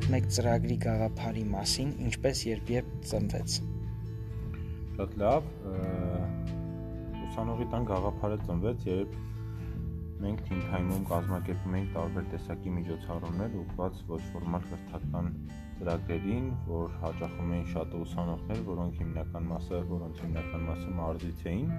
պատմեք 0.00 0.28
ծրագրի 0.32 0.76
գաղափարի 0.80 1.42
մասին, 1.50 1.88
ինչպես 2.08 2.38
երբ 2.46 2.70
երբ 2.72 2.92
ծնվեց։ 3.10 3.56
Շատ 4.96 5.16
լավ։ 5.20 5.50
Ուսանողի 7.26 7.66
տան 7.74 7.88
գաղափարը 7.90 8.38
ծնվեց, 8.46 8.86
երբ 8.88 9.18
մենք 10.24 10.40
Time-ում 10.48 11.04
կազմակերպում 11.10 11.76
էինք 11.80 11.92
տարբեր 11.98 12.26
տեսակի 12.32 12.74
միջոցառումներ 12.78 13.58
ուղղված 13.60 14.02
ոչ 14.08 14.22
ֆորմալ 14.32 14.66
կրթական 14.72 15.30
ծրագրերին, 15.80 16.50
որ 16.72 16.98
հաճախում 17.04 17.54
էին 17.60 17.70
շատ 17.76 17.96
ուսանողներ, 18.00 18.66
որոնք 18.72 19.00
հիմնական 19.04 19.50
մասը, 19.52 19.82
որոնց 19.92 20.24
հիմնական 20.24 20.68
մասը 20.70 20.94
մարզից 21.00 21.48
էին։ 21.52 21.72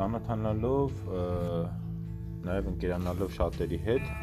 Ծանոթանալով 0.00 1.04
նաև 2.48 2.72
ընկերանալով 2.74 3.36
շատերի 3.42 3.84
հետ 3.88 4.14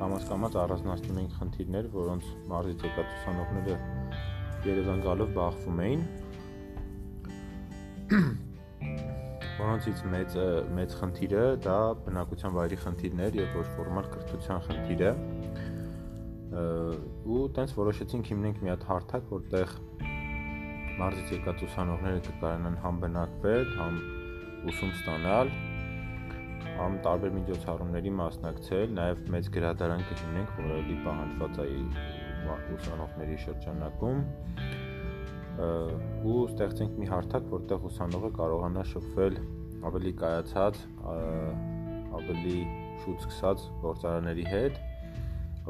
կամաց-կամաց 0.00 0.54
առանձնացնում 0.64 1.18
էինք 1.20 1.34
խնդիրներ, 1.40 1.88
որոնց 1.96 2.28
մարզից 2.50 2.84
եկած 2.88 3.16
ուսանողները 3.20 3.74
Երևան 4.70 5.02
գալով 5.06 5.34
բախվում 5.36 5.82
էին 5.86 6.06
որոնցից 9.60 10.00
մեծ 10.14 10.36
մեծ 10.76 10.94
խնդիրը 11.00 11.44
դա 11.66 11.78
բնակության 12.06 12.54
վայրի 12.56 12.78
խնդիրն 12.84 13.22
էր 13.26 13.38
եւ 13.40 13.56
ոչ 13.60 13.66
ֆորմալ 13.76 14.08
կրթության 14.14 14.62
խնդիրը 14.66 15.12
ու 16.50 17.42
տենց 17.56 17.74
որոշեցինք 17.78 18.30
հիմնենք 18.32 18.62
մի 18.64 18.72
հատ 18.72 18.86
հարթակ, 18.88 19.26
որտեղ 19.30 19.74
մարզից 21.00 21.34
եկած 21.36 21.62
ուսանողները 21.68 22.22
կկարանան 22.26 22.78
համ 22.84 22.96
բնակվել, 23.04 23.68
համ 23.76 24.00
ուսում 24.70 24.90
ստանալ, 24.96 25.52
համ 26.80 26.94
տարբեր 27.04 27.32
միջոցառումների 27.36 28.10
մասնակցել, 28.20 28.92
նաև 28.98 29.24
մեծ 29.34 29.48
գրադարան 29.56 30.04
կհիմնենք, 30.10 30.52
որը 30.60 30.78
լի 30.90 30.96
պահանջված 31.06 31.54
է 31.60 31.66
ուսանողների 32.76 33.36
շրջանակում 33.44 34.22
ու 36.30 36.36
ստեղծենք 36.50 36.92
մի 37.00 37.08
հարթակ, 37.10 37.48
որտեղ 37.54 37.88
ուսանողը 37.90 38.30
կարողանա 38.38 38.84
շփվել 38.90 39.34
ավելի 39.90 40.12
կայացած, 40.20 40.80
ավելի 42.20 42.56
շուտ 43.02 43.26
սկսած 43.26 43.66
գործարանների 43.84 44.46
հետ, 44.50 44.80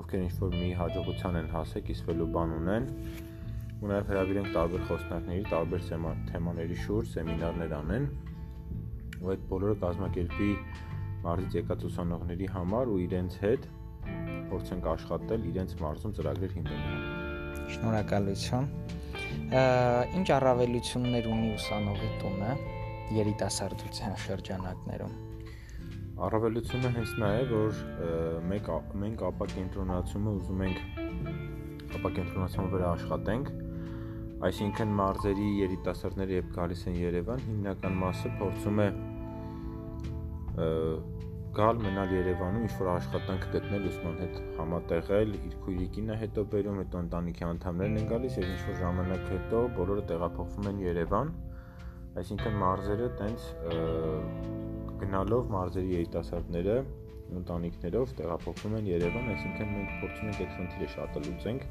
ովքեր 0.01 0.25
ինչ 0.27 0.35
որ 0.41 0.57
մի 0.61 0.71
հաջողության 0.81 1.39
են 1.41 1.49
հասել, 1.55 1.85
կիսվելու 1.91 2.31
բան 2.37 2.55
ունեն 2.61 2.89
ու 3.81 3.89
նաև 3.91 4.11
հրավիրենք 4.11 4.49
տարբեր 4.55 4.83
խոսնակների, 4.91 5.45
տարբեր 5.51 5.81
թեմաների 6.31 6.77
շուրջ 6.85 7.13
սեմինարներ 7.15 7.75
անեն, 7.81 8.05
ու 9.21 9.31
այդ 9.35 9.43
բոլորը 9.51 9.77
կազմակերպի 9.85 10.51
մարզից 11.25 11.57
եկած 11.61 11.87
ուսանողների 11.91 12.49
համար 12.55 12.91
ու 12.91 12.99
իրենց 13.07 13.39
հետ 13.45 13.67
փորձենք 14.51 14.87
աշխատել 14.95 15.49
իրենց 15.51 15.75
մարզում 15.81 16.15
ծրագրեր 16.19 16.55
հիմնելու։ 16.57 17.01
Շնորհակալություն։ 17.75 18.69
Ինչ 20.21 20.29
առավելություններ 20.37 21.29
ունի 21.31 21.51
ուսանողի 21.57 22.11
տունը 22.23 22.55
երիտասարդության 23.21 24.17
շրջանակներում։ 24.25 25.15
Առավելությունը 26.21 26.91
հենց 26.97 27.13
նա 27.21 27.29
է, 27.37 27.45
որ 27.51 27.79
մենք 28.51 28.67
մենք 29.03 29.23
ապակենտրոնացումը 29.31 30.35
ուզում 30.41 30.65
ենք 30.67 30.83
ապակենտրոնացումը 32.01 32.69
վրա 32.75 32.91
աշխատենք, 32.97 33.49
այսինքն 34.51 34.93
մարզերի 35.01 35.49
երիտասարդները 35.61 36.37
երբ 36.37 36.53
գալիս 36.59 36.85
են 36.91 36.99
Երևան, 37.01 37.43
հիմնական 37.49 37.97
մասը 38.05 38.35
փորձում 38.41 38.85
է 38.85 38.89
գալ 41.51 41.81
մնալ 41.83 42.13
Երևանում 42.15 42.65
ինչ 42.67 42.75
որ 42.79 42.89
աշխատանք 42.93 43.47
գտնել 43.55 43.87
ուսման 43.91 44.19
հետ 44.23 44.37
համատեղել 44.59 45.33
իր 45.39 45.55
քույրիկին 45.65 46.13
է 46.15 46.17
հետո 46.21 46.45
բերում 46.53 46.79
հետո 46.81 47.01
ընտանիքի 47.05 47.47
անդամներն 47.49 47.99
են 48.01 48.07
գալիս 48.13 48.37
եւ 48.39 48.47
ինչ 48.51 48.61
որ 48.69 48.77
ժամանակ 48.81 49.25
հետո 49.35 49.63
բոլորը 49.79 50.05
տեղափոխվում 50.11 50.69
են 50.71 50.79
Երևան 50.85 51.33
այսինքն 52.23 52.61
մարզերը 52.61 53.09
տենց 53.21 53.49
գնալով 55.03 55.51
մարզերի 55.57 55.91
երիտասարդները 55.97 56.77
ընտանիքներով 57.41 58.15
տեղափոխվում 58.21 58.79
են 58.79 58.89
Երևան 58.91 59.29
այսինքն 59.35 59.75
մենք 59.75 59.91
փորձում 60.01 60.31
ենք 60.31 60.41
այդ 60.45 60.55
խնդիրը 60.61 60.89
շատը 60.95 61.25
լուծենք 61.27 61.63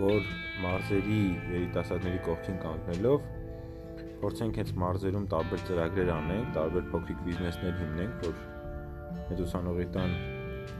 որ 0.00 0.32
մարզերի 0.64 1.22
երիտասարդների 1.58 2.20
կողքին 2.30 2.58
կանգնելով 2.64 3.28
փորձենք 4.20 4.58
հենց 4.60 4.72
մարզերում 4.82 5.26
տարբեր 5.32 5.62
ծրագրեր 5.68 6.10
անենք, 6.14 6.48
տարբեր 6.56 6.88
փոքրիկ 6.92 7.20
բիզնեսներ 7.26 7.78
հիմնենք, 7.80 8.24
որ 8.26 8.40
մեծ 9.30 9.42
ուսանողի 9.46 9.86
տան 9.96 10.16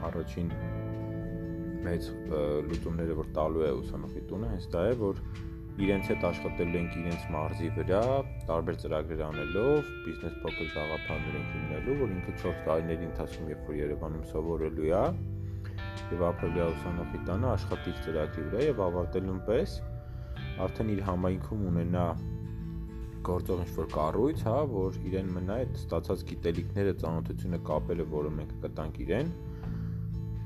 առաջին 0.09 0.51
մեծ 1.85 2.09
լուծումները 2.71 3.15
որ 3.21 3.31
տալու 3.37 3.65
է 3.65 3.71
ուսանողի 3.81 4.23
տունը, 4.29 4.51
հենց 4.51 4.67
դա 4.75 4.83
է, 4.91 4.93
որ 5.01 5.21
իրենց 5.81 6.09
հետ 6.11 6.25
աշխատելու 6.29 6.79
ենք 6.81 6.95
իրենց 7.01 7.27
մարզի 7.33 7.69
վրա, 7.77 8.01
տարբեր 8.49 8.79
ծրագրեր 8.81 9.21
անելով, 9.27 9.91
բիզնես 10.05 10.35
փոքր 10.43 10.67
գաղափարներ 10.75 11.37
ենք 11.41 11.53
հիմնելու, 11.55 11.95
որ 12.01 12.11
ինքը 12.17 12.33
4 12.43 12.59
տարիների 12.67 13.07
ընթացքում 13.07 13.51
երբ 13.51 13.69
որ 13.71 13.77
Երևանում 13.81 14.25
սովորելու 14.31 14.91
է, 14.91 15.05
եւ 16.11 16.25
ապրելու 16.27 16.61
է 16.61 16.67
ուսանողի 16.75 17.21
տանը 17.29 17.47
աշխատիչ 17.55 17.95
ծրագրի 18.05 18.43
վրա 18.51 18.65
եւ 18.67 18.81
ավարտելուն 18.85 19.41
պես 19.47 19.75
արդեն 20.65 20.91
իր 20.91 21.01
համայնքում 21.07 21.65
ունենա 21.71 22.05
գործող 23.27 23.61
ինչ-որ 23.65 23.87
կառույց, 23.91 24.43
հա, 24.47 24.57
որ 24.71 24.99
իրեն 25.11 25.31
մնա 25.35 25.57
այդ 25.61 25.79
ստացած 25.81 26.23
գիտելիքները, 26.31 26.93
ծանոթությունը 27.01 27.59
կապելը, 27.69 28.05
որը 28.11 28.31
մենք 28.37 28.53
կտանք 28.65 28.99
իրեն, 29.05 29.31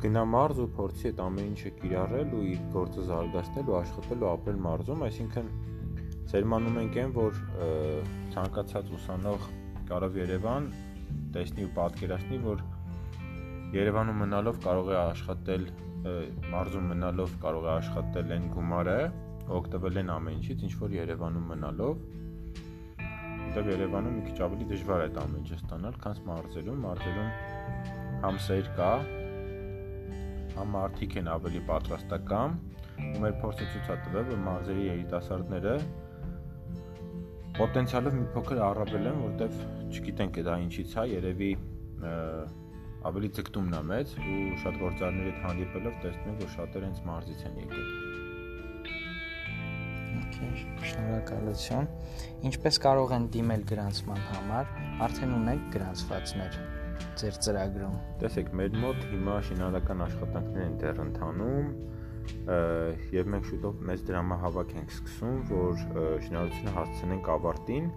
գնա 0.06 0.24
մարզ 0.32 0.60
ու 0.62 0.68
փորձի 0.76 1.08
այդ 1.10 1.22
ամեն 1.26 1.48
ինչը 1.52 1.72
կիրառել 1.82 2.34
ու 2.36 2.42
իր 2.52 2.66
գործը 2.76 3.06
զարգացնել 3.10 3.70
ու 3.72 3.78
աշխատել 3.80 4.26
ու 4.26 4.30
ապրել 4.32 4.60
մարզում, 4.66 5.06
այսինքն 5.06 5.48
սերմանում 6.36 6.80
ենք 6.82 7.00
այն, 7.06 7.16
որ 7.16 7.40
ցանկացած 8.36 8.92
ուսանող 9.00 9.48
կարող 9.90 10.20
Երևան 10.20 10.68
տեսնի 11.36 11.66
ու 11.66 11.74
պատկերացնի, 11.80 12.40
որ 12.46 12.64
Երևանում 13.76 14.22
մնալով 14.26 14.60
կարող 14.66 14.92
է 14.92 14.98
աշխատել 15.00 15.66
մարզում 16.54 16.90
մնալով 16.92 17.32
կարող 17.46 17.66
է 17.66 17.72
աշխատել 17.76 18.34
այն 18.36 18.46
գումարը, 18.56 19.00
օգտվել 19.56 20.00
են 20.02 20.12
ամեն 20.16 20.38
ինչից, 20.40 20.66
ինչ 20.66 20.74
որ 20.82 20.96
Երևանում 20.96 21.50
մնալով 21.54 22.04
որտեղ 23.56 23.72
Երևանում 23.72 24.16
մի 24.20 24.22
քիչ 24.26 24.40
ավելի 24.44 24.66
դժվար 24.68 25.02
է 25.02 25.04
այդ 25.06 25.18
ամեն 25.22 25.44
ինչը 25.46 25.58
ստանալ, 25.62 25.94
քան 26.04 26.18
մարզերում, 26.28 26.80
մարզերում 26.86 27.30
համ 28.26 28.40
սեր 28.46 28.66
կա, 28.76 28.90
համ 30.56 30.74
մարդիկ 30.76 31.16
են 31.22 31.30
ավելի 31.32 31.62
պատրաստական, 31.70 32.58
ու 33.06 33.22
մեր 33.24 33.38
փորձը 33.46 33.68
ցույց 33.72 33.88
է 33.94 33.98
տվել, 34.08 34.28
որ 34.34 34.42
մարզերի 34.50 34.84
երիտասարդները 34.90 35.78
պոտենցիալով 37.62 38.20
մի 38.20 38.28
փոքր 38.36 38.62
առավել 38.68 39.10
են, 39.14 39.24
որտեվ 39.24 39.58
չգիտենք 39.96 40.42
դա 40.50 40.60
ինչից 40.66 40.98
է, 41.00 41.08
երևի 41.16 41.52
ավելի 43.08 43.32
ձգտումն 43.40 43.80
է 43.80 43.84
մեծ 43.96 44.18
ու 44.20 44.44
շատ 44.66 44.84
գործարների 44.84 45.32
հետ 45.32 45.42
հանդիպելով 45.48 45.98
տեսնում 46.04 46.36
ենք, 46.36 46.44
որ 46.44 46.56
շատերը 46.60 46.92
հենց 46.92 47.04
մարզից 47.08 47.48
են 47.48 47.60
եկել։ 47.64 48.25
Շնորհակալություն։ 50.86 51.92
Ինչպես 52.50 52.80
կարող 52.86 53.14
են 53.18 53.28
դիմել 53.36 53.68
գրանցման 53.72 54.24
համար, 54.32 54.74
արդեն 55.06 55.36
ունեք 55.40 55.68
գրանցվածներ 55.76 56.58
ձեր 57.20 57.38
ծրագրում։ 57.46 57.96
Տեսեք, 58.22 58.52
մեր 58.60 58.76
մոտ 58.82 59.06
հիմա 59.12 59.36
շինարարական 59.50 60.04
աշխատանքներ 60.06 60.66
են 60.66 60.76
դեռ 60.82 61.02
ընթանում, 61.06 61.70
եւ 63.16 63.32
մենք 63.34 63.48
շուտով 63.52 63.82
մեծ 63.90 64.04
դրամահավաք 64.10 64.76
ենք 64.76 64.94
սկսում, 64.96 65.40
որ 65.52 65.82
շինարարությունը 66.26 66.76
հասցնենք 66.76 67.30
ավարտին։ 67.36 67.90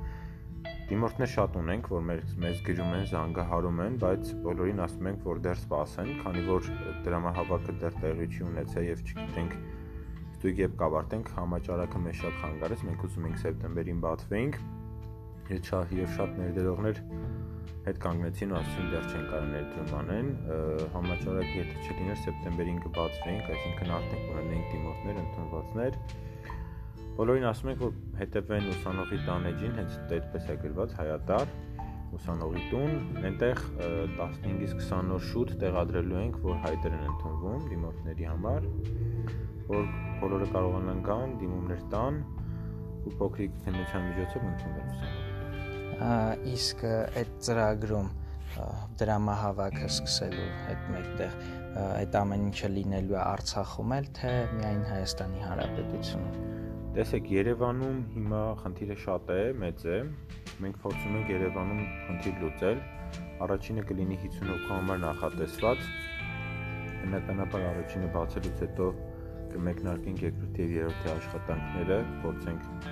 Դիմորդներ 0.89 1.31
շատ 1.35 1.57
ունենք, 1.61 1.89
որ 1.93 2.05
մեր 2.09 2.21
մեզ 2.45 2.61
գրում 2.69 2.95
են, 2.99 3.03
զանգահարում 3.13 3.83
են, 3.85 3.99
բայց 4.05 4.31
բոլորին 4.45 4.83
ասում 4.85 5.09
ենք, 5.11 5.27
որ 5.29 5.43
դեռ 5.45 5.59
սպասեն, 5.63 6.13
քանի 6.23 6.45
որ 6.49 6.71
դրամահավաքը 7.05 7.75
դեռ 7.83 7.99
տեղի 8.05 8.29
չի 8.33 8.47
ունեցել 8.49 8.89
եւ 8.89 9.03
չգիտենք 9.05 9.59
Ստույգ 10.39 10.61
երբ 10.63 10.75
կավարտենք 10.79 11.31
համաճարակը 11.35 12.01
մեզ 12.05 12.19
շատ 12.23 12.35
խանգարեց, 12.39 12.83
մենք 12.87 13.01
ուզում 13.09 13.25
ենք 13.27 13.39
սեպտեմբերին 13.43 14.03
բացվեինք։ 14.05 14.59
Հետ 15.49 15.71
շատ 15.73 15.95
եւ 15.99 16.13
շատ 16.15 16.37
ներդրողներ 16.39 17.01
հետ 17.89 17.99
կանգնեցին 18.05 18.53
ու 18.53 18.59
ասացին 18.59 18.89
դեռ 18.93 19.07
չեն 19.09 19.27
կարող 19.33 19.49
ներդրում 19.51 19.93
անեն։ 19.99 20.27
Համաճարակը 20.95 21.55
եթե 21.59 21.85
չլիներ 21.89 22.19
սեպտեմբերին 22.25 22.81
կբացվեինք, 22.85 23.51
այսինքն 23.55 23.93
արդեն 23.99 24.25
կունենայինք 24.29 24.73
դիմորդներ, 24.75 25.21
ընդունվածներ։ 25.25 25.99
Բոլորին 27.19 27.49
ասում 27.49 27.71
ենք, 27.73 27.81
որ 27.83 27.97
հետևեն 28.19 28.69
ուսանողի 28.75 29.21
տանեջին, 29.29 29.73
հենց 29.79 29.97
այդպես 30.19 30.45
է 30.49 30.59
գրված 30.69 30.95
հայատար 30.99 31.55
ուսանողի 32.17 32.63
տուն, 32.73 32.95
այնտեղ 33.29 33.63
15-ից 34.19 34.75
20 34.81 35.13
օր 35.19 35.27
շուտ 35.29 35.55
տեղադրելու 35.63 36.21
ենք, 36.23 36.39
որ 36.49 36.61
հայտեր 36.65 36.97
են 36.99 37.05
ընդունվում 37.13 37.67
դիմորդների 37.73 38.29
համար 38.33 38.69
որ 39.69 39.89
բոլորը 40.23 40.47
կարողանան 40.55 41.01
գան, 41.05 41.33
դիմումներ 41.43 41.81
տան 41.93 42.21
ու 43.05 43.13
փոքրիկ 43.21 43.59
քննության 43.67 44.07
միջոցով 44.09 44.47
ընդունվեն 44.49 44.93
ուսանողները։ 44.95 46.55
Իսկ 46.55 46.85
այդ 46.89 47.35
ծրագրում 47.49 48.09
դրամահավաքը 49.03 49.91
սկսելու 49.93 50.49
հետ 50.69 50.89
մեկտեղ 50.95 51.37
այդ 51.85 52.17
ամեն 52.23 52.47
ինչը 52.49 52.71
լինելու 52.79 53.19
է 53.19 53.21
Արցախում 53.27 53.95
էլ 53.99 54.09
թե 54.19 54.33
միայն 54.57 54.81
Հայաստանի 54.89 55.45
Հանրապետությունում։ 55.45 56.68
Տեսեք, 56.97 57.27
Երևանում 57.35 57.99
հիմա 58.15 58.39
խնդիրը 58.63 58.95
շատ 59.03 59.31
է, 59.35 59.41
մեծ 59.61 59.83
է։ 59.93 59.97
Մենք 60.65 60.79
փորձում 60.85 61.17
ենք 61.19 61.33
Երևանում 61.35 61.83
խնդիր 62.07 62.39
լուծել։ 62.45 62.79
Առաջինը 63.45 63.85
կլինի 63.91 64.17
50 64.23 64.49
հոգու 64.53 64.71
համար 64.73 65.03
նախատեսված 65.03 65.83
բնականաբար 67.03 67.67
առաջինը 67.73 68.09
բացելուց 68.15 68.63
հետո 68.65 68.87
կմեկնարկենք 69.53 70.25
երկրորդի 70.27 70.65
եւ 70.65 70.73
երրորդի 70.79 71.13
աշխատանքները, 71.13 72.01
փորձենք 72.25 72.89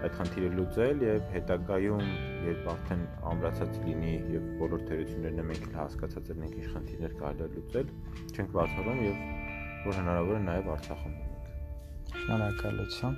այդ 0.00 0.14
խնդիրը 0.20 0.52
լուծել 0.60 1.02
եւ 1.06 1.32
հետագայում 1.34 2.06
երբ 2.50 2.70
արդեն 2.74 3.02
ամրացած 3.32 3.80
լինի 3.88 4.14
եւ 4.36 4.46
բոլոր 4.60 4.86
թերություններն 4.92 5.50
մենք 5.54 5.66
հասկացած 5.80 6.30
ենք 6.36 6.60
ինչ 6.60 6.70
խնդիրներ 6.76 7.18
կարելի 7.24 7.48
է 7.48 7.50
լուծել, 7.56 7.92
չենք 8.36 8.54
բացառում 8.60 9.02
եւ 9.08 9.26
որ 9.88 10.00
հնարավոր 10.00 10.40
է 10.40 10.46
նաեւ 10.50 10.72
Արցախում 10.76 11.29
Շնորհակալություն։ 12.20 13.14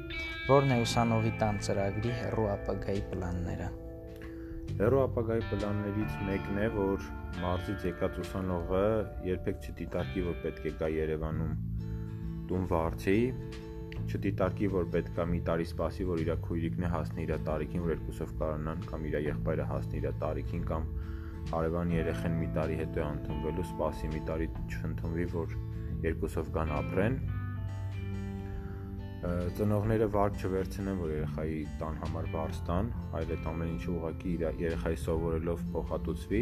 Որն 0.49 0.75
է 0.75 0.77
ուսանողի 0.83 1.33
տան 1.41 1.57
ծրագրի 1.67 2.13
հերո 2.19 2.45
ապագայի 2.53 3.03
պլանները։ 3.13 3.67
Հերո 4.79 5.01
ապագայի 5.07 5.45
պլաններից 5.51 6.15
մեկն 6.29 6.61
է, 6.63 6.69
որ 6.77 7.09
մարզից 7.43 7.87
եկած 7.89 8.21
ուսանողը 8.23 8.85
երբեք 9.27 9.67
չդիտարկի, 9.67 10.25
որ 10.29 10.39
պետք 10.47 10.69
է 10.71 10.73
գա 10.83 10.91
Երևանում 10.93 11.53
տուն 12.53 12.65
վարձի, 12.73 13.19
չդիտարկի, 14.07 14.71
որ 14.77 14.89
պետք 14.97 15.21
է 15.23 15.27
մի 15.33 15.41
տարի 15.51 15.67
սպասի, 15.73 16.09
որ 16.13 16.23
իր 16.23 16.33
քույրիկն 16.47 16.87
է 16.87 16.93
հասնի 16.95 17.27
իր 17.27 17.35
տարիքին, 17.49 17.85
որ 17.85 17.93
երկուսով 17.97 18.33
կարողանան 18.41 18.83
կամ 18.93 19.07
իր 19.11 19.19
եղբայրը 19.27 19.69
հասնի 19.73 20.03
իր 20.03 20.09
տարիքին 20.23 20.65
կամ 20.73 20.89
հարևանի 21.53 21.97
երեխեն 21.99 22.35
մի 22.41 22.49
տարի 22.57 22.77
հետո 22.83 23.07
ընդունվելու, 23.13 23.69
սպասի 23.73 24.11
մի 24.13 24.21
տարի 24.31 24.49
չընդունվի, 24.73 25.27
որ 25.33 25.57
երկուսով 26.07 26.53
կան 26.57 26.75
ապրեն 26.81 27.17
ծնողները 29.23 30.07
վարկ 30.11 30.41
չվերցնեն, 30.43 30.97
որ 30.99 31.11
երեխայի 31.13 31.59
տան 31.79 31.99
համար 32.03 32.25
բարձ 32.33 32.57
տան, 32.67 32.89
այլ 33.19 33.29
այդ 33.37 33.45
ամեն 33.53 33.69
ինչը 33.73 33.91
ուղակի 33.93 34.33
իր 34.33 34.43
երեխայի 34.63 34.99
սովորելով 35.03 35.63
փոխհատուցվի։ 35.75 36.41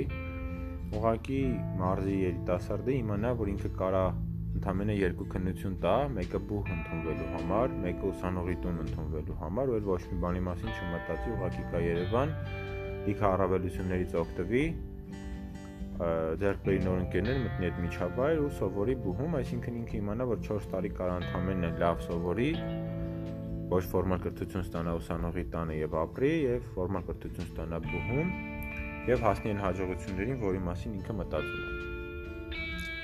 Ուղակի 1.01 1.41
մարզի 1.81 2.17
երիտասարդը 2.21 2.95
իմանա, 3.01 3.33
որ 3.41 3.51
ինքը 3.53 3.71
կարա 3.83 4.05
ընդամենը 4.51 4.97
երկու 4.97 5.27
քննություն 5.35 5.77
տա, 5.85 5.97
մեկը 6.17 6.41
բուհ 6.51 6.71
ընդունվելու 6.75 7.29
համար, 7.37 7.75
մեկը 7.85 8.09
ուսանողի 8.11 8.57
տուն 8.65 8.81
ընդունվելու 8.87 9.37
համար, 9.45 9.71
ու 9.71 9.77
էլ 9.77 9.87
ոչ 9.91 10.01
մի 10.11 10.19
բանի 10.25 10.43
մասին 10.49 10.73
չմտածի, 10.81 11.35
ուղակի 11.37 11.67
կա 11.71 11.83
Երևան, 11.85 12.33
լիքը 13.07 13.27
առավելություններից 13.31 14.17
օգտվի, 14.25 14.65
ձեռք 16.01 16.61
բերի 16.65 16.81
նոր 16.87 17.01
ընկերներ 17.05 17.41
մտնի 17.45 17.69
այդ 17.69 17.81
միջավայր 17.85 18.39
ու 18.41 18.53
սովորի 18.57 18.95
բուհում, 19.05 19.35
այսինքն 19.41 19.81
ինքը 19.81 19.97
իմանա, 20.01 20.27
որ 20.31 20.39
4 20.47 20.69
տարի 20.73 20.91
կար 20.97 21.13
ընդամենը 21.17 21.71
լավ 21.83 22.05
սովորի, 22.07 22.49
ոչ 23.71 23.83
ֆորմալ 23.91 24.23
կրթություն 24.25 24.65
ստանա 24.65 24.95
ուսանողի 24.99 25.45
տանը 25.53 25.77
եւ 25.79 25.93
ապրի 26.01 26.31
եւ 26.47 26.65
ֆորմալ 26.79 27.05
կրթություն 27.11 27.47
ստանա 27.51 27.79
բուհում 27.85 28.33
եւ 29.11 29.23
հասնի 29.27 29.53
այն 29.53 29.63
հաջողություններին, 29.67 30.41
որի 30.41 30.65
մասին 30.71 30.97
ինքը 31.01 31.17
մտածում 31.21 31.63
է։ 31.69 31.79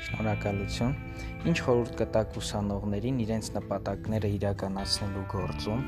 Շնորհակալություն։ 0.07 0.99
Ինչ 1.51 1.57
խորհուրդ 1.67 1.95
կտաք 2.03 2.37
ուսանողներին 2.43 3.23
իրենց 3.27 3.53
նպատակները 3.61 4.33
իրականացնելու 4.41 5.25
գործում 5.37 5.87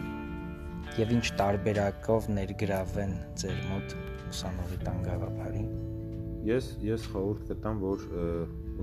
եւ 1.03 1.13
ինչ 1.19 1.27
տարբերակով 1.43 2.33
ներգրավեն 2.39 3.15
ձեր 3.43 3.61
մոտ 3.75 4.01
ուսանողի 4.33 4.83
տան 4.87 5.07
գաղափարին։ 5.11 5.88
Ես 6.47 6.69
ես 6.85 7.07
խորհուրդ 7.11 7.49
կտամ, 7.49 7.81
որ 7.83 8.05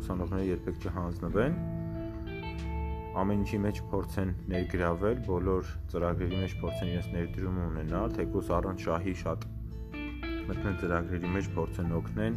ուսանողները 0.01 0.47
երբեք 0.49 0.85
չհանձնվեն, 0.85 1.53
ամեն 3.15 3.43
ինչի 3.45 3.59
մեջ 3.63 3.77
փորձեն 3.91 4.31
ներգրավել, 4.51 5.21
բոլոր 5.27 5.69
ծրագրերի 5.93 6.39
մեջ 6.41 6.55
փորձեն 6.59 6.89
իրենց 6.91 7.07
ներդրումը 7.15 7.63
ունենալ, 7.69 8.15
թեկուզ 8.17 8.49
առանց 8.57 8.83
շահի 8.85 9.13
շատ 9.21 9.45
մտնեն 10.49 10.75
ծրագրերի 10.81 11.31
մեջ 11.35 11.49
փորձեն 11.55 11.95
օգնեն, 11.99 12.35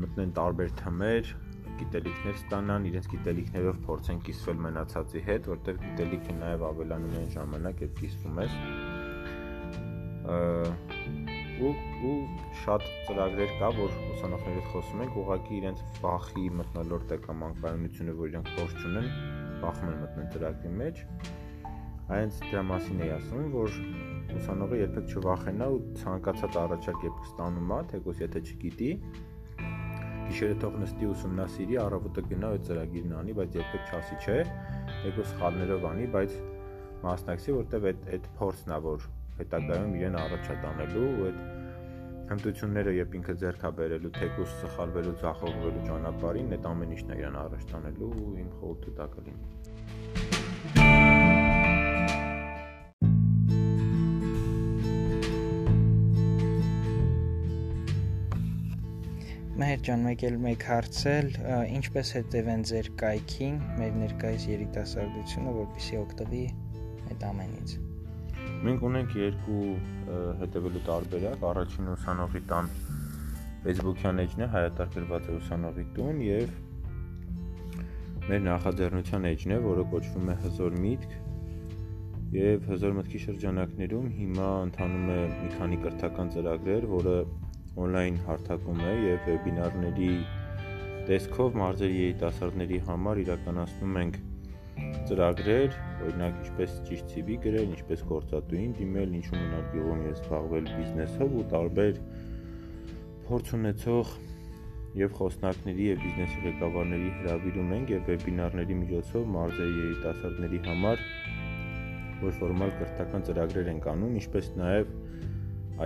մտնեն 0.00 0.32
տարբեր 0.38 0.72
թմեր, 0.80 1.34
գիտելիքներ 1.82 2.40
ստանան, 2.40 2.88
իրենց 2.88 3.06
գիտելիքներով 3.12 3.76
փորձեն 3.86 4.24
կիսվել 4.28 4.58
մնացածի 4.66 5.22
հետ, 5.28 5.52
որտեղ 5.52 5.78
գիտելիքը 5.84 6.32
նաև 6.40 6.66
ավելանում 6.72 7.14
է 7.20 7.24
ժամանակ, 7.36 7.84
երբ 7.86 7.94
կիսվում 8.00 8.42
ես։ 8.46 8.52
ու 11.60 11.72
ու 12.08 12.14
շատ 12.62 12.86
ծրագրեր 13.06 13.52
կա, 13.60 13.68
որ 13.76 13.96
ուսանողների 14.14 14.56
հետ 14.58 14.68
խոսում 14.72 15.02
ենք, 15.04 15.18
ուղղակի 15.22 15.54
իրենց 15.58 15.82
վախի 16.02 16.44
մտնոլորտը 16.60 17.18
կամ 17.26 17.44
անկայունությունը, 17.48 18.14
որ 18.20 18.32
իրենք 18.32 18.50
փորձ 18.56 18.76
չունեն, 18.82 19.08
վախում 19.62 19.90
են 19.92 20.00
մտնել 20.02 20.30
ծրագրի 20.36 20.72
մեջ։ 20.82 21.02
Այնց 22.12 22.38
դրա 22.42 22.62
մասին 22.72 23.02
էի 23.02 23.12
ասում, 23.16 23.44
որ 23.52 23.76
ուսանողը 24.42 24.78
երբեք 24.82 25.12
չվախենա 25.12 25.68
ու 25.72 25.82
ցանկացած 26.02 26.58
առաջարկ 26.62 27.04
երբ 27.06 27.20
ստանում 27.28 27.72
է, 27.72 27.78
թեկուզ 27.92 28.22
եթե 28.22 28.42
չգիտի, 28.42 28.90
գիշերը 30.32 30.56
թող 30.62 30.76
նստի 30.82 31.08
ուսումնասիրի, 31.12 31.78
առավոտը 31.82 32.24
գնա 32.32 32.52
այդ 32.56 32.66
ծրագիրն 32.68 33.16
անի, 33.20 33.34
բայց 33.38 33.58
երբեք 33.60 33.90
չասի 33.92 34.18
չէ, 34.22 34.38
եկո 35.08 35.26
սխալներով 35.32 35.88
անի, 35.92 36.06
բայց 36.16 36.36
մասնակցի, 37.02 37.56
որտեվ 37.58 37.88
այդ 37.92 38.06
այդ 38.16 38.30
փորձն 38.38 38.72
է, 38.72 38.78
որ 38.86 39.06
հետագայում 39.40 39.96
իրեն 40.02 40.20
առաջա 40.22 40.54
տանելու 40.66 41.08
ու 41.08 41.26
այդ 41.30 41.38
հմտությունները 42.32 42.92
երբ 42.96 43.14
ինքը 43.18 43.34
ձեռքա 43.42 43.70
բերելու, 43.78 44.10
թեկուս 44.16 44.52
սխալվելու, 44.62 45.16
ցախողվելու 45.22 45.82
ճանապարհին, 45.88 46.52
այդ 46.56 46.68
ամեն 46.70 46.94
ինչն 46.96 47.12
է 47.12 47.18
իրան 47.22 47.36
առաջ 47.42 47.66
տանելու 47.72 48.10
ու 48.22 48.30
իմ 48.42 48.50
խորհուրդը 48.60 48.94
դա 49.00 49.06
կլինի։ 49.16 49.46
Մհեր 59.62 59.82
ջան, 59.86 60.00
մեկ 60.08 60.22
էլ 60.26 60.36
մեկ 60.42 60.64
հարցել, 60.70 61.26
ինչպես 61.76 62.12
հետևեն 62.16 62.66
ձեր 62.72 62.88
կայքին 63.04 63.60
մեր 63.78 63.92
ներկայիս 64.00 64.48
երիտասարդությունը, 64.56 65.56
որպեսզի 65.60 66.02
օգտվի 66.02 66.44
այդ 67.12 67.26
ամենից։ 67.30 67.80
Մենք 68.62 68.84
ունենք 68.86 69.14
երկու 69.18 69.62
հետևելու 70.38 70.80
տարբերակ, 70.86 71.46
առաջին 71.48 71.88
ուսանողի 71.96 72.42
տան 72.52 72.68
Facebook-յան 73.64 74.22
էջն 74.22 74.44
է, 74.44 74.48
հայտարարված 74.52 75.26
է 75.26 75.34
ուսանողի 75.38 75.86
տուն 75.96 76.20
եւ 76.26 76.52
մեր 78.28 78.42
նախաձեռնության 78.46 79.28
էջն 79.32 79.54
է, 79.56 79.58
որը 79.66 79.84
կոչվում 79.92 80.30
է 80.30 80.36
Հզոր 80.46 80.76
միտք 80.86 81.16
եւ 82.38 82.68
Հզոր 82.70 82.94
մտքի 83.00 83.22
շրջանակներում 83.26 84.06
հիմա 84.22 84.50
ընթանում 84.68 85.10
է 85.12 85.20
մի 85.32 85.50
քանի 85.58 85.78
կրթական 85.82 86.30
ծրագրեր, 86.36 86.86
որը 86.92 87.16
on-line 87.82 88.22
հարթակում 88.28 88.84
է 88.86 88.92
եւ 89.08 89.26
վեբինարների 89.26 90.12
տեսքով 91.10 91.58
մարզերի 91.62 91.98
երիտասարդների 92.02 92.78
համար 92.86 93.20
իրականացնում 93.26 93.98
ենք 94.06 94.22
ծրագրեր, 95.08 95.78
օրինակ 96.06 96.36
ինչպես 96.42 96.76
ճիշտ 96.88 97.14
CV 97.14 97.38
գրել, 97.44 97.72
ինչպես 97.76 98.04
գործատուին 98.10 98.74
դիմել, 98.78 99.16
ինչու 99.18 99.38
մնալ 99.38 99.64
գյուղում 99.72 100.04
եւ 100.06 100.14
զբաղվել 100.18 100.68
բիզնեսով 100.72 101.34
ու 101.40 101.46
տարբեր 101.52 101.98
փորձ 103.26 103.52
ունեցող 103.58 104.14
եւ 105.02 105.12
խոսնակների 105.18 105.84
եւ 105.88 106.00
բիզնեսի 106.04 106.40
ղեկավարների 106.46 107.10
հրավիրում 107.18 107.70
ենք 107.76 107.92
եւ 107.92 108.02
վեբինարների 108.12 108.78
միջոցով 108.82 109.28
մարզերի 109.36 109.76
երիտասարդների 109.82 110.60
համար 110.66 111.04
ոչ 112.22 112.32
ֆորմալ 112.38 112.74
կրթական 112.78 113.24
ծրագրեր 113.28 113.70
ենք 113.72 113.86
անում, 113.92 114.18
ինչպես 114.20 114.50
նաեւ 114.60 114.90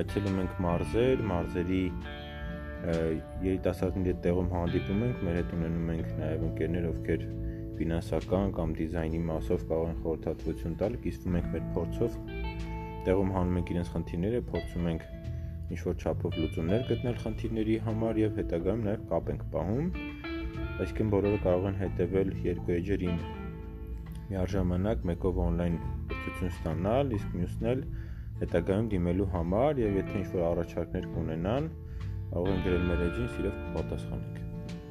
այցելում 0.00 0.40
ենք 0.42 0.56
մարզեր, 0.66 1.22
մարզերի 1.30 1.82
երիտասարդների 3.46 4.12
հետ 4.12 4.20
տեղում 4.26 4.50
հանդիպում 4.52 5.04
ենք, 5.06 5.22
մեր 5.26 5.38
հետ 5.40 5.54
ունենում 5.56 5.92
ենք 5.94 6.10
նաև 6.20 6.44
ընկերներ, 6.50 6.88
ովքեր 6.90 7.24
ֆինանսական 7.80 8.54
կամ 8.56 8.72
դիզայնի 8.80 9.20
մասով 9.30 9.64
կարող 9.70 9.88
են 9.90 9.98
խորհրդատվություն 10.06 10.76
տալ, 10.80 10.96
կիսվում 11.06 11.36
ենք 11.40 11.48
մեր 11.54 11.64
փորձով, 11.76 12.18
տեղում 13.06 13.32
հանում 13.36 13.58
ենք 13.60 13.72
իրենց 13.76 13.90
խնդիրները, 13.96 14.40
փորձում 14.50 14.88
ենք 14.92 15.06
ինչ 15.66 15.80
որ 15.86 15.96
չափով 16.02 16.36
լուծումներ 16.42 16.84
գտնել 16.90 17.16
խնդիրների 17.22 17.76
համար 17.86 18.20
եւ 18.22 18.36
հետագայում 18.40 18.84
նաև 18.86 19.06
կապ 19.10 19.30
ենք 19.34 19.44
պահում։ 19.54 19.88
Այսինքն 20.76 21.10
բոլորը 21.16 21.40
կարող 21.46 21.66
են 21.70 21.78
հետևել 21.80 22.32
երկու 22.46 22.74
էջերին 22.76 23.18
միաժամանակ 24.30 25.04
մեկով 25.10 25.40
on-line 25.46 25.80
կրթություն 26.10 26.52
ստանալ, 26.54 27.12
իսկ 27.18 27.36
մյուսն 27.40 27.68
էլ 27.72 27.84
հետագայում 28.40 28.88
դիմելու 28.94 29.28
համար 29.34 29.82
եւ 29.82 30.00
եթե 30.02 30.18
ինչ-որ 30.22 30.48
առաջարկներ 30.52 31.06
կունենան, 31.14 31.70
կարող 32.32 32.50
են 32.54 32.66
գրել 32.66 32.90
մեր 32.90 33.06
էջին, 33.10 33.30
սիրով 33.36 33.60
կպատասխանենք։ 33.66 34.42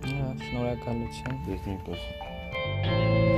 Շնորհակալություն։ 0.05 1.43
Ես 1.51 1.67
նույնպես։ 1.69 2.33
Thank 2.85 3.29
you. 3.29 3.34